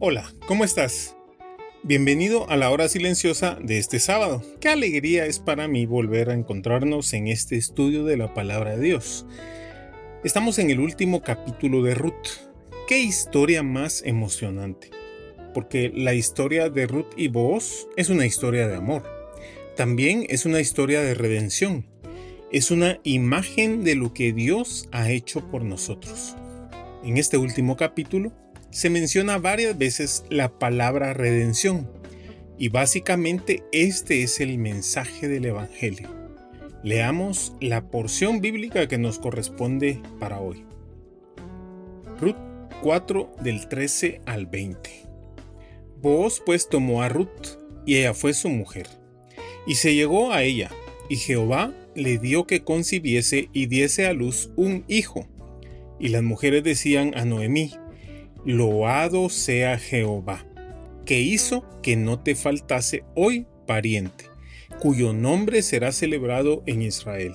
Hola, 0.00 0.32
¿cómo 0.46 0.62
estás? 0.62 1.16
Bienvenido 1.82 2.48
a 2.48 2.56
la 2.56 2.70
hora 2.70 2.86
silenciosa 2.86 3.58
de 3.60 3.78
este 3.78 3.98
sábado. 3.98 4.44
Qué 4.60 4.68
alegría 4.68 5.26
es 5.26 5.40
para 5.40 5.66
mí 5.66 5.86
volver 5.86 6.30
a 6.30 6.34
encontrarnos 6.34 7.12
en 7.14 7.26
este 7.26 7.56
estudio 7.56 8.04
de 8.04 8.16
la 8.16 8.32
palabra 8.32 8.76
de 8.76 8.84
Dios. 8.84 9.26
Estamos 10.22 10.60
en 10.60 10.70
el 10.70 10.78
último 10.78 11.24
capítulo 11.24 11.82
de 11.82 11.96
Ruth. 11.96 12.28
Qué 12.86 13.00
historia 13.00 13.64
más 13.64 14.04
emocionante. 14.06 14.90
Porque 15.52 15.90
la 15.92 16.14
historia 16.14 16.70
de 16.70 16.86
Ruth 16.86 17.10
y 17.16 17.26
Boaz 17.26 17.88
es 17.96 18.08
una 18.08 18.24
historia 18.24 18.68
de 18.68 18.76
amor. 18.76 19.02
También 19.74 20.26
es 20.28 20.46
una 20.46 20.60
historia 20.60 21.00
de 21.00 21.14
redención. 21.14 21.88
Es 22.52 22.70
una 22.70 23.00
imagen 23.02 23.82
de 23.82 23.96
lo 23.96 24.14
que 24.14 24.32
Dios 24.32 24.88
ha 24.92 25.10
hecho 25.10 25.50
por 25.50 25.64
nosotros. 25.64 26.36
En 27.02 27.16
este 27.16 27.36
último 27.36 27.76
capítulo 27.76 28.32
se 28.70 28.90
menciona 28.90 29.38
varias 29.38 29.76
veces 29.76 30.24
la 30.30 30.58
palabra 30.58 31.14
redención 31.14 31.90
y 32.58 32.68
básicamente 32.68 33.62
este 33.72 34.22
es 34.22 34.40
el 34.40 34.58
mensaje 34.58 35.28
del 35.28 35.46
Evangelio. 35.46 36.08
Leamos 36.82 37.54
la 37.60 37.90
porción 37.90 38.40
bíblica 38.40 38.88
que 38.88 38.98
nos 38.98 39.18
corresponde 39.18 40.00
para 40.18 40.40
hoy. 40.40 40.64
Ruth 42.20 42.36
4 42.82 43.32
del 43.42 43.68
13 43.68 44.20
al 44.26 44.46
20. 44.46 44.90
Boaz 46.00 46.40
pues 46.44 46.68
tomó 46.68 47.02
a 47.02 47.08
Ruth 47.08 47.58
y 47.86 47.96
ella 47.96 48.14
fue 48.14 48.34
su 48.34 48.48
mujer. 48.48 48.86
Y 49.66 49.76
se 49.76 49.94
llegó 49.94 50.32
a 50.32 50.42
ella, 50.42 50.70
y 51.08 51.16
Jehová 51.16 51.74
le 51.94 52.18
dio 52.18 52.46
que 52.46 52.62
concibiese 52.62 53.48
y 53.52 53.66
diese 53.66 54.06
a 54.06 54.12
luz 54.12 54.50
un 54.56 54.84
hijo. 54.88 55.26
Y 55.98 56.08
las 56.08 56.22
mujeres 56.22 56.62
decían 56.62 57.12
a 57.16 57.24
Noemí, 57.24 57.72
Loado 58.44 59.28
sea 59.28 59.78
Jehová, 59.78 60.46
que 61.04 61.20
hizo 61.20 61.64
que 61.82 61.96
no 61.96 62.20
te 62.20 62.34
faltase 62.34 63.04
hoy 63.14 63.46
pariente, 63.66 64.26
cuyo 64.80 65.12
nombre 65.12 65.62
será 65.62 65.90
celebrado 65.90 66.62
en 66.66 66.82
Israel, 66.82 67.34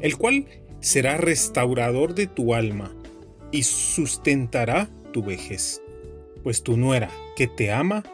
el 0.00 0.16
cual 0.16 0.46
será 0.80 1.16
restaurador 1.16 2.14
de 2.14 2.26
tu 2.26 2.54
alma 2.54 2.94
y 3.50 3.64
sustentará 3.64 4.88
tu 5.12 5.22
vejez. 5.22 5.82
Pues 6.42 6.62
tu 6.62 6.76
nuera, 6.76 7.10
que 7.36 7.48
te 7.48 7.72
ama, 7.72 8.04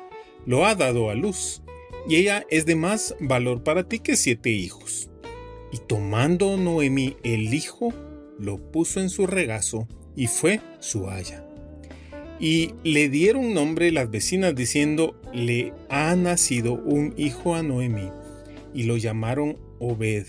lo 0.47 0.65
ha 0.65 0.75
dado 0.75 1.11
a 1.11 1.15
luz, 1.15 1.63
y 2.09 2.17
ella 2.17 2.47
es 2.51 2.67
de 2.67 2.75
más 2.75 3.15
valor 3.21 3.63
para 3.63 3.89
ti 3.89 3.99
que 3.99 4.17
siete 4.17 4.51
hijos. 4.51 5.11
Y 5.73 5.79
tomando 5.79 6.57
Noemí 6.57 7.17
el 7.23 7.53
hijo, 7.53 7.93
lo 8.39 8.59
puso 8.71 9.01
en 9.01 9.11
su 9.11 9.27
regazo 9.27 9.89
y 10.17 10.27
fue 10.27 10.61
su 10.81 11.09
haya. 11.09 11.47
Y 12.41 12.75
le 12.83 13.09
dieron 13.09 13.55
nombre 13.55 13.93
las 13.93 14.11
vecinas 14.11 14.55
diciendo, 14.55 15.21
le 15.33 15.73
ha 15.89 16.15
nacido 16.17 16.75
un 16.75 17.15
hijo 17.17 17.55
a 17.55 17.63
Noemí, 17.63 18.11
y 18.75 18.85
lo 18.85 18.97
llamaron 18.97 19.59
Obed. 19.79 20.27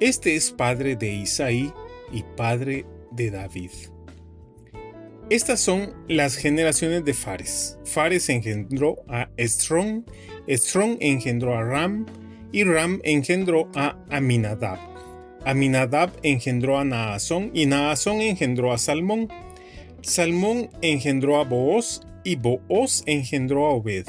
Este 0.00 0.36
es 0.36 0.52
padre 0.52 0.94
de 0.94 1.12
Isaí 1.12 1.72
y 2.12 2.22
padre 2.36 2.86
de 3.10 3.30
David. 3.30 3.70
Estas 5.30 5.60
son 5.60 5.92
las 6.08 6.36
generaciones 6.36 7.04
de 7.04 7.12
Fares. 7.12 7.78
Fares 7.84 8.30
engendró 8.30 8.96
a 9.08 9.28
Estrón, 9.36 10.06
Estrón 10.46 10.96
engendró 11.00 11.54
a 11.54 11.62
Ram, 11.62 12.06
y 12.50 12.64
Ram 12.64 13.00
engendró 13.04 13.68
a 13.74 14.02
Aminadab. 14.08 14.78
Aminadab 15.44 16.12
engendró 16.22 16.78
a 16.78 16.84
Naasón, 16.84 17.50
y 17.52 17.66
Naasón 17.66 18.22
engendró 18.22 18.72
a 18.72 18.78
Salmón. 18.78 19.28
Salmón 20.02 20.70
engendró 20.80 21.40
a 21.40 21.44
Booz 21.44 22.00
y 22.24 22.36
Booz 22.36 23.02
engendró 23.06 23.66
a 23.66 23.70
Obed. 23.70 24.06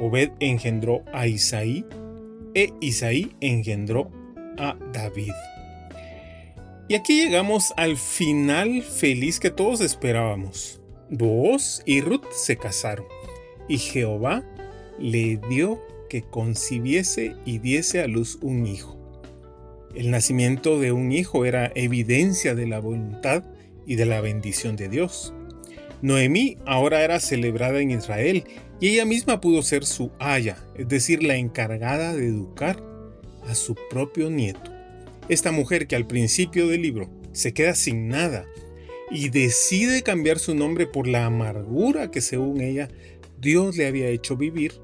Obed 0.00 0.30
engendró 0.40 1.04
a 1.12 1.26
Isaí 1.26 1.84
e 2.54 2.72
Isaí 2.80 3.34
engendró 3.40 4.10
a 4.58 4.76
David. 4.92 5.32
Y 6.88 6.94
aquí 6.94 7.24
llegamos 7.24 7.72
al 7.76 7.96
final 7.96 8.82
feliz 8.82 9.40
que 9.40 9.50
todos 9.50 9.80
esperábamos. 9.80 10.80
Booz 11.10 11.82
y 11.86 12.00
Ruth 12.00 12.26
se 12.32 12.56
casaron 12.56 13.06
y 13.68 13.78
Jehová 13.78 14.44
le 14.98 15.38
dio 15.48 15.80
que 16.08 16.22
concibiese 16.22 17.36
y 17.44 17.58
diese 17.58 18.02
a 18.02 18.08
luz 18.08 18.38
un 18.42 18.66
hijo. 18.66 18.98
El 19.94 20.10
nacimiento 20.10 20.80
de 20.80 20.92
un 20.92 21.12
hijo 21.12 21.44
era 21.44 21.70
evidencia 21.74 22.54
de 22.54 22.66
la 22.66 22.80
voluntad 22.80 23.44
y 23.86 23.96
de 23.96 24.06
la 24.06 24.20
bendición 24.20 24.76
de 24.76 24.88
Dios. 24.88 25.32
Noemí 26.02 26.58
ahora 26.66 27.02
era 27.02 27.18
celebrada 27.18 27.80
en 27.80 27.90
Israel 27.90 28.44
y 28.80 28.88
ella 28.88 29.04
misma 29.04 29.40
pudo 29.40 29.62
ser 29.62 29.84
su 29.86 30.10
aya, 30.18 30.58
es 30.76 30.88
decir, 30.88 31.22
la 31.22 31.36
encargada 31.36 32.14
de 32.14 32.26
educar 32.26 32.82
a 33.48 33.54
su 33.54 33.74
propio 33.90 34.30
nieto. 34.30 34.70
Esta 35.28 35.52
mujer 35.52 35.86
que 35.86 35.96
al 35.96 36.06
principio 36.06 36.68
del 36.68 36.82
libro 36.82 37.08
se 37.32 37.54
queda 37.54 37.74
sin 37.74 38.08
nada 38.08 38.44
y 39.10 39.30
decide 39.30 40.02
cambiar 40.02 40.38
su 40.38 40.54
nombre 40.54 40.86
por 40.86 41.06
la 41.06 41.24
amargura 41.24 42.10
que 42.10 42.20
según 42.20 42.60
ella 42.60 42.88
Dios 43.40 43.76
le 43.76 43.86
había 43.86 44.08
hecho 44.08 44.36
vivir, 44.36 44.74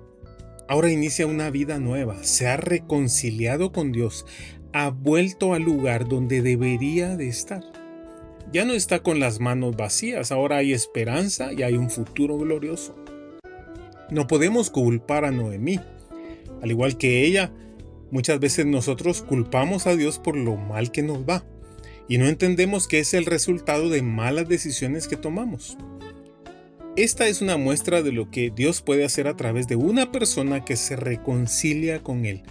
ahora 0.69 0.91
inicia 0.91 1.27
una 1.27 1.51
vida 1.51 1.79
nueva, 1.79 2.23
se 2.23 2.47
ha 2.47 2.57
reconciliado 2.57 3.73
con 3.73 3.93
Dios, 3.93 4.25
ha 4.73 4.89
vuelto 4.91 5.53
al 5.53 5.63
lugar 5.63 6.09
donde 6.09 6.43
debería 6.43 7.17
de 7.17 7.29
estar 7.29 7.80
ya 8.53 8.65
no 8.65 8.73
está 8.73 9.03
con 9.03 9.21
las 9.21 9.41
manos 9.41 9.77
vacías, 9.77 10.33
ahora 10.33 10.59
hay 10.59 10.73
esperanza 10.73 11.53
y 11.53 11.63
hay 11.63 11.75
un 11.75 11.91
futuro 11.91 12.39
glorioso. 12.39 12.97
No 14.11 14.27
podemos 14.27 14.71
culpar 14.71 15.25
a 15.25 15.31
Noemí. 15.31 15.79
Al 16.63 16.71
igual 16.71 16.99
que 16.99 17.25
ella, 17.25 17.53
Muchas 18.11 18.41
veces 18.41 18.67
nosotros 18.67 19.23
culpamos 19.23 19.87
a 19.87 19.95
Dios 19.95 20.19
por 20.19 20.37
lo 20.37 20.57
mal 20.57 20.91
que 20.91 21.03
nos 21.03 21.19
va 21.29 21.45
y 22.09 22.19
no 22.19 22.27
entendemos 22.27 22.89
que 22.89 22.99
es 22.99 23.15
el 23.15 23.25
resultado 23.25 23.89
de 23.89 24.03
malas 24.03 24.49
decisiones 24.49 25.07
que 25.07 25.17
tomamos. 25.17 25.79
Esta 26.97 27.29
es 27.29 27.41
una 27.41 27.57
muestra 27.57 28.03
de 28.03 28.11
lo 28.11 28.29
que 28.33 28.51
Dios 28.51 28.83
puede 28.83 29.05
hacer 29.05 29.29
a 29.29 29.37
través 29.37 29.69
de 29.69 29.77
una 29.77 30.11
persona 30.11 30.65
que 30.65 30.75
se 30.75 30.97
reconcilia 30.97 32.03
con 32.03 32.27
Él. 32.27 32.43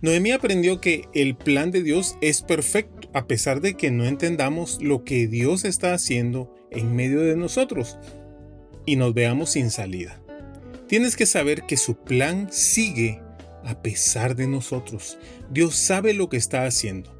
Noemí 0.00 0.32
aprendió 0.32 0.80
que 0.80 1.04
el 1.12 1.36
plan 1.36 1.70
de 1.70 1.82
Dios 1.82 2.16
es 2.22 2.40
perfecto, 2.40 2.93
a 3.14 3.26
pesar 3.26 3.60
de 3.60 3.74
que 3.74 3.90
no 3.90 4.04
entendamos 4.04 4.82
lo 4.82 5.04
que 5.04 5.28
Dios 5.28 5.64
está 5.64 5.94
haciendo 5.94 6.52
en 6.70 6.94
medio 6.94 7.20
de 7.20 7.36
nosotros 7.36 7.96
y 8.84 8.96
nos 8.96 9.14
veamos 9.14 9.50
sin 9.50 9.70
salida. 9.70 10.20
Tienes 10.88 11.16
que 11.16 11.24
saber 11.24 11.62
que 11.62 11.76
su 11.76 11.96
plan 11.96 12.48
sigue 12.50 13.22
a 13.64 13.80
pesar 13.80 14.36
de 14.36 14.46
nosotros. 14.46 15.18
Dios 15.50 15.76
sabe 15.76 16.12
lo 16.12 16.28
que 16.28 16.36
está 16.36 16.66
haciendo. 16.66 17.14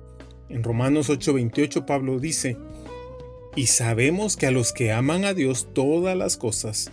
En 0.49 0.62
Romanos 0.62 1.08
8:28 1.08 1.87
Pablo 1.87 2.19
dice, 2.19 2.58
y 3.56 3.69
sabemos 3.69 4.37
que 4.37 4.47
a 4.47 4.50
los 4.50 4.73
que 4.73 4.93
aman 4.93 5.25
a 5.25 5.32
Dios 5.32 5.69
todas 5.73 6.17
las 6.17 6.37
cosas 6.37 6.90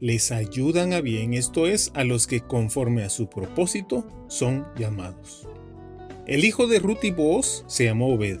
les 0.00 0.32
ayudan 0.32 0.92
a 0.92 1.00
bien, 1.00 1.34
esto 1.34 1.66
es, 1.66 1.92
a 1.94 2.04
los 2.04 2.26
que 2.26 2.40
conforme 2.40 3.04
a 3.04 3.10
su 3.10 3.28
propósito 3.28 4.06
son 4.28 4.66
llamados. 4.76 5.46
El 6.26 6.44
hijo 6.44 6.66
de 6.66 6.78
Ruth 6.78 7.04
y 7.04 7.14
se 7.66 7.84
llamó 7.84 8.14
Obed, 8.14 8.38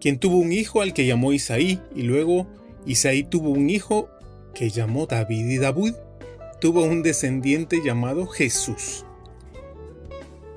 quien 0.00 0.18
tuvo 0.18 0.36
un 0.36 0.52
hijo 0.52 0.82
al 0.82 0.92
que 0.92 1.06
llamó 1.06 1.32
Isaí, 1.32 1.80
y 1.94 2.02
luego 2.02 2.46
Isaí 2.86 3.24
tuvo 3.24 3.50
un 3.50 3.70
hijo 3.70 4.08
que 4.54 4.70
llamó 4.70 5.06
David, 5.06 5.46
y 5.48 5.58
David 5.58 5.94
tuvo 6.60 6.84
un 6.84 7.02
descendiente 7.02 7.80
llamado 7.84 8.26
Jesús. 8.26 9.04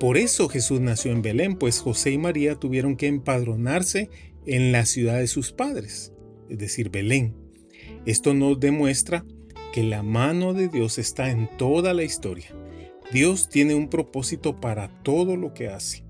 Por 0.00 0.16
eso 0.16 0.48
Jesús 0.48 0.80
nació 0.80 1.12
en 1.12 1.22
Belén, 1.22 1.56
pues 1.56 1.78
José 1.78 2.10
y 2.10 2.18
María 2.18 2.56
tuvieron 2.56 2.96
que 2.96 3.06
empadronarse 3.06 4.10
en 4.46 4.72
la 4.72 4.84
ciudad 4.84 5.18
de 5.18 5.28
sus 5.28 5.52
padres, 5.52 6.12
es 6.48 6.58
decir, 6.58 6.90
Belén. 6.90 7.36
Esto 8.04 8.34
nos 8.34 8.58
demuestra 8.58 9.24
que 9.72 9.84
la 9.84 10.02
mano 10.02 10.54
de 10.54 10.68
Dios 10.68 10.98
está 10.98 11.30
en 11.30 11.48
toda 11.56 11.94
la 11.94 12.02
historia. 12.02 12.46
Dios 13.12 13.48
tiene 13.48 13.74
un 13.74 13.88
propósito 13.88 14.60
para 14.60 14.88
todo 15.02 15.36
lo 15.36 15.54
que 15.54 15.68
hace. 15.68 16.04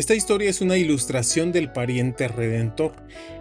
Esta 0.00 0.14
historia 0.14 0.48
es 0.48 0.62
una 0.62 0.78
ilustración 0.78 1.52
del 1.52 1.72
pariente 1.72 2.26
redentor. 2.26 2.92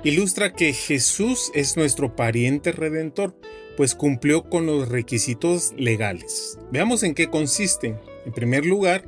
Ilustra 0.04 0.52
que 0.52 0.74
Jesús 0.74 1.54
es 1.56 1.78
nuestro 1.78 2.18
pariente 2.18 2.74
redentor, 2.74 3.34
pues 3.78 3.96
cumplió 3.96 4.50
con 4.50 4.66
los 4.66 4.90
requisitos 4.90 5.74
legales. 5.78 6.60
Veamos 6.70 7.04
en 7.04 7.16
qué 7.16 7.30
consisten. 7.30 7.98
En 8.26 8.34
primer 8.34 8.66
lugar, 8.66 9.06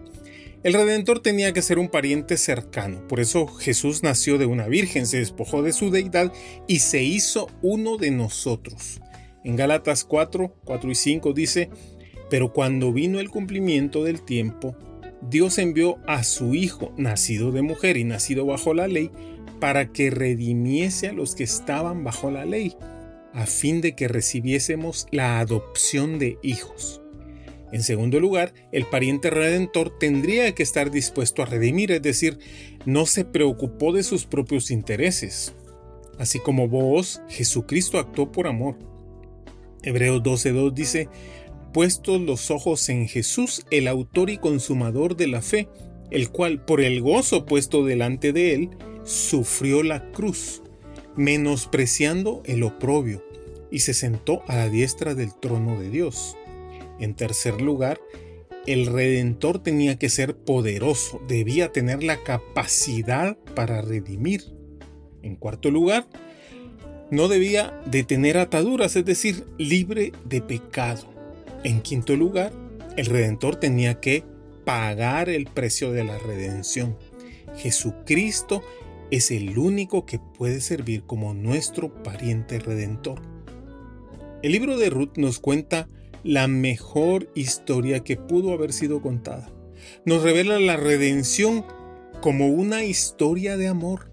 el 0.64 0.76
Redentor 0.76 1.20
tenía 1.20 1.52
que 1.52 1.62
ser 1.62 1.78
un 1.78 1.90
pariente 1.90 2.38
cercano, 2.38 3.06
por 3.10 3.20
eso 3.20 3.48
Jesús 3.48 4.02
nació 4.02 4.38
de 4.38 4.46
una 4.46 4.70
virgen, 4.70 5.06
se 5.06 5.18
despojó 5.18 5.62
de 5.62 5.74
su 5.74 5.92
deidad 5.92 6.32
y 6.70 6.80
se 6.80 7.04
hizo 7.04 7.50
uno 7.62 7.98
de 7.98 8.12
nosotros. 8.12 9.02
En 9.44 9.58
Gálatas 9.58 10.06
4, 10.06 10.56
4 10.64 10.90
y 10.90 10.96
5 10.96 11.34
dice, 11.34 11.70
pero 12.30 12.54
cuando 12.54 12.94
vino 12.94 13.20
el 13.20 13.30
cumplimiento 13.30 14.06
del 14.06 14.22
tiempo, 14.22 14.78
Dios 15.22 15.58
envió 15.58 15.98
a 16.08 16.24
su 16.24 16.56
Hijo, 16.56 16.94
nacido 16.98 17.52
de 17.52 17.62
mujer 17.62 17.98
y 17.98 18.04
nacido 18.04 18.46
bajo 18.46 18.74
la 18.74 18.88
ley, 18.88 19.12
para 19.60 19.92
que 19.92 20.10
redimiese 20.10 21.08
a 21.08 21.14
los 21.14 21.36
que 21.36 21.44
estaban 21.44 22.04
bajo 22.04 22.32
la 22.32 22.46
ley, 22.46 22.76
a 23.34 23.46
fin 23.46 23.82
de 23.82 23.96
que 23.96 24.08
recibiésemos 24.08 25.08
la 25.12 25.40
adopción 25.40 26.20
de 26.20 26.38
hijos. 26.42 27.02
En 27.72 27.84
segundo 27.84 28.20
lugar, 28.20 28.54
el 28.72 28.86
pariente 28.86 29.30
redentor 29.30 29.98
tendría 29.98 30.54
que 30.54 30.64
estar 30.64 30.92
dispuesto 30.92 31.42
a 31.42 31.46
redimir, 31.46 31.92
es 31.92 32.02
decir, 32.02 32.40
no 32.86 33.06
se 33.06 33.24
preocupó 33.24 33.94
de 33.94 34.04
sus 34.04 34.26
propios 34.26 34.72
intereses. 34.72 35.54
Así 36.18 36.40
como 36.40 36.68
vos, 36.68 37.22
Jesucristo 37.30 37.98
actuó 37.98 38.32
por 38.32 38.48
amor. 38.48 38.78
Hebreos 39.84 40.22
12.2 40.22 40.74
dice, 40.74 41.08
puestos 41.74 42.22
los 42.22 42.52
ojos 42.52 42.88
en 42.90 43.08
Jesús, 43.08 43.66
el 43.72 43.88
autor 43.88 44.30
y 44.30 44.38
consumador 44.38 45.16
de 45.16 45.28
la 45.28 45.42
fe, 45.42 45.68
el 46.10 46.30
cual, 46.30 46.64
por 46.64 46.82
el 46.82 47.02
gozo 47.02 47.46
puesto 47.46 47.86
delante 47.86 48.34
de 48.34 48.54
él, 48.54 48.70
sufrió 49.04 49.84
la 49.84 50.12
cruz, 50.12 50.62
menospreciando 51.16 52.44
el 52.46 52.64
oprobio, 52.64 53.24
y 53.72 53.80
se 53.80 53.94
sentó 53.94 54.44
a 54.48 54.56
la 54.56 54.70
diestra 54.70 55.16
del 55.16 55.34
trono 55.34 55.80
de 55.80 55.90
Dios. 55.90 56.36
En 57.00 57.16
tercer 57.16 57.62
lugar, 57.62 58.00
el 58.68 58.86
redentor 58.86 59.64
tenía 59.64 59.98
que 59.98 60.10
ser 60.10 60.36
poderoso, 60.36 61.22
debía 61.28 61.72
tener 61.72 62.04
la 62.04 62.22
capacidad 62.24 63.38
para 63.56 63.82
redimir. 63.82 64.44
En 65.24 65.36
cuarto 65.36 65.72
lugar, 65.72 66.08
no 67.10 67.28
debía 67.28 67.80
de 67.86 68.04
tener 68.04 68.38
ataduras, 68.38 68.96
es 68.96 69.06
decir, 69.06 69.46
libre 69.58 70.12
de 70.26 70.42
pecado. 70.42 71.11
En 71.64 71.82
quinto 71.82 72.16
lugar, 72.16 72.52
el 72.98 73.06
redentor 73.06 73.56
tenía 73.56 74.00
que 74.00 74.24
pagar 74.66 75.30
el 75.30 75.46
precio 75.46 75.92
de 75.92 76.04
la 76.04 76.18
redención. 76.18 76.98
Jesucristo 77.56 78.64
es 79.12 79.30
el 79.32 79.58
único 79.58 80.06
que 80.06 80.20
puede 80.20 80.62
servir 80.62 81.04
como 81.04 81.34
nuestro 81.34 82.02
pariente 82.04 82.60
redentor. 82.60 83.22
El 84.42 84.54
libro 84.54 84.78
de 84.78 84.90
Ruth 84.90 85.18
nos 85.18 85.40
cuenta 85.40 85.88
la 86.24 86.48
mejor 86.48 87.30
historia 87.36 88.04
que 88.04 88.18
pudo 88.18 88.54
haber 88.54 88.74
sido 88.74 89.02
contada. 89.02 89.52
Nos 90.06 90.24
revela 90.24 90.60
la 90.60 90.78
redención 90.78 91.66
como 92.22 92.48
una 92.48 92.84
historia 92.84 93.58
de 93.58 93.68
amor. 93.68 94.11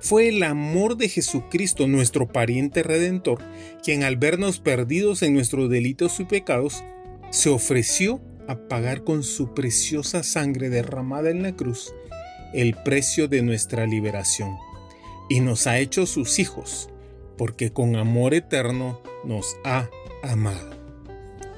Fue 0.00 0.28
el 0.28 0.42
amor 0.42 0.96
de 0.96 1.08
Jesucristo, 1.08 1.86
nuestro 1.86 2.28
pariente 2.28 2.82
redentor, 2.82 3.42
quien 3.82 4.04
al 4.04 4.16
vernos 4.16 4.60
perdidos 4.60 5.22
en 5.22 5.34
nuestros 5.34 5.70
delitos 5.70 6.20
y 6.20 6.24
pecados, 6.24 6.84
se 7.30 7.48
ofreció 7.50 8.20
a 8.46 8.56
pagar 8.68 9.02
con 9.04 9.22
su 9.22 9.54
preciosa 9.54 10.22
sangre 10.22 10.68
derramada 10.68 11.30
en 11.30 11.42
la 11.42 11.56
cruz 11.56 11.92
el 12.52 12.74
precio 12.74 13.28
de 13.28 13.42
nuestra 13.42 13.86
liberación. 13.86 14.56
Y 15.28 15.40
nos 15.40 15.66
ha 15.66 15.78
hecho 15.78 16.06
sus 16.06 16.38
hijos, 16.38 16.88
porque 17.36 17.72
con 17.72 17.96
amor 17.96 18.32
eterno 18.32 19.00
nos 19.24 19.56
ha 19.64 19.88
amado. 20.22 20.70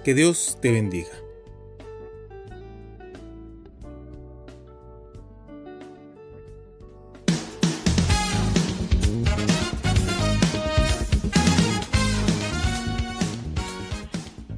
Que 0.04 0.14
Dios 0.14 0.58
te 0.60 0.72
bendiga. 0.72 1.27